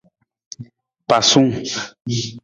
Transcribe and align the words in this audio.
Pasung. 1.07 1.51